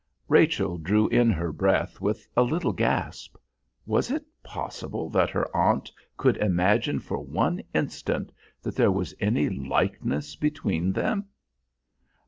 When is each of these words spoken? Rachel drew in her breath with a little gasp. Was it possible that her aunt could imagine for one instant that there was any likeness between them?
Rachel 0.29 0.79
drew 0.79 1.07
in 1.09 1.29
her 1.29 1.51
breath 1.51 2.01
with 2.01 2.27
a 2.35 2.41
little 2.41 2.73
gasp. 2.73 3.35
Was 3.85 4.09
it 4.09 4.25
possible 4.41 5.11
that 5.11 5.29
her 5.29 5.55
aunt 5.55 5.91
could 6.17 6.37
imagine 6.37 6.99
for 6.99 7.19
one 7.19 7.61
instant 7.71 8.31
that 8.63 8.75
there 8.75 8.91
was 8.91 9.13
any 9.19 9.47
likeness 9.47 10.35
between 10.35 10.91
them? 10.93 11.25